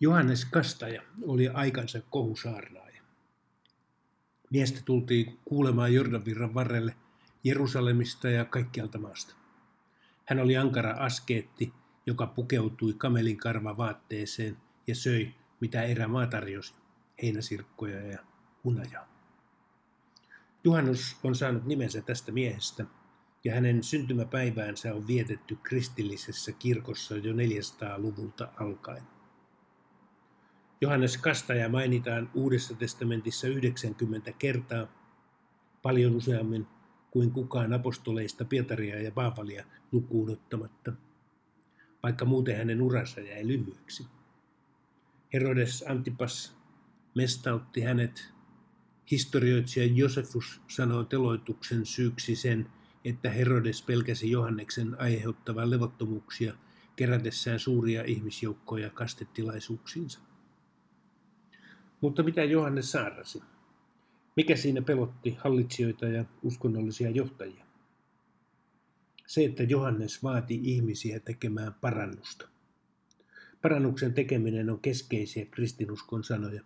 [0.00, 3.02] Johannes Kastaja oli aikansa kohusaarnaaja.
[4.50, 6.96] Miestä tultiin kuulemaan Jordanvirran varrelle
[7.44, 9.34] Jerusalemista ja kaikkialta maasta.
[10.24, 11.72] Hän oli ankara askeetti,
[12.06, 14.56] joka pukeutui kamelin karva vaatteeseen
[14.86, 16.74] ja söi, mitä erämaa tarjosi,
[17.22, 18.18] heinäsirkkoja ja
[18.64, 19.08] hunajaa.
[20.64, 22.84] Juhannus on saanut nimensä tästä miehestä,
[23.44, 29.17] ja hänen syntymäpäiväänsä on vietetty kristillisessä kirkossa jo 400-luvulta alkaen.
[30.80, 34.86] Johannes Kastaja mainitaan Uudessa testamentissa 90 kertaa,
[35.82, 36.66] paljon useammin
[37.10, 40.92] kuin kukaan apostoleista Pietaria ja Paavalia lukuun ottamatta,
[42.02, 44.06] vaikka muuten hänen uransa jäi lyhyeksi.
[45.32, 46.56] Herodes Antipas
[47.14, 48.32] mestautti hänet.
[49.10, 52.70] Historioitsija Josefus sanoo teloituksen syyksi sen,
[53.04, 56.54] että Herodes pelkäsi Johanneksen aiheuttavan levottomuuksia
[56.96, 60.20] kerätessään suuria ihmisjoukkoja kastetilaisuuksiinsa.
[62.00, 63.42] Mutta mitä Johannes saarasi?
[64.36, 67.64] Mikä siinä pelotti hallitsijoita ja uskonnollisia johtajia?
[69.26, 72.48] Se, että Johannes vaati ihmisiä tekemään parannusta.
[73.62, 76.62] Parannuksen tekeminen on keskeisiä kristinuskon sanoja.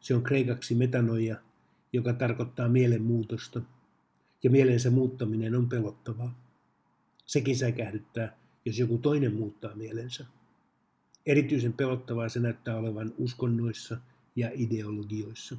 [0.00, 1.36] Se on kreikaksi metanoia,
[1.92, 3.60] joka tarkoittaa mielenmuutosta,
[4.42, 6.38] ja mielensä muuttaminen on pelottavaa.
[7.26, 10.26] Sekin säikähdyttää, jos joku toinen muuttaa mielensä.
[11.26, 13.96] Erityisen pelottavaa se näyttää olevan uskonnoissa
[14.40, 15.56] ja ideologioissa.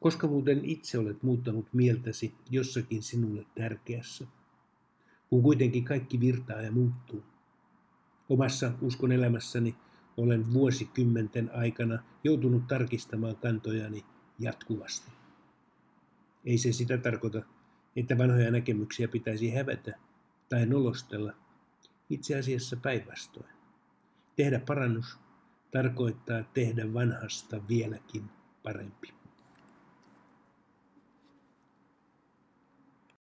[0.00, 4.26] Koska muuten itse olet muuttanut mieltäsi jossakin sinulle tärkeässä,
[5.30, 7.22] kun kuitenkin kaikki virtaa ja muuttuu.
[8.28, 9.76] Omassa uskon elämässäni
[10.16, 14.04] olen vuosikymmenten aikana joutunut tarkistamaan kantojani
[14.38, 15.10] jatkuvasti.
[16.44, 17.42] Ei se sitä tarkoita,
[17.96, 19.98] että vanhoja näkemyksiä pitäisi hävetä
[20.48, 21.32] tai nolostella.
[22.10, 23.50] Itse asiassa päinvastoin.
[24.36, 25.18] Tehdä parannus
[25.76, 28.24] tarkoittaa tehdä vanhasta vieläkin
[28.62, 29.15] parempi.